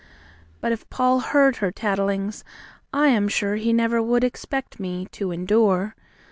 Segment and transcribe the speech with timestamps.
[0.61, 2.43] But if Paul heard her tattlings,
[2.91, 5.93] I am sure He never would expect me to endure.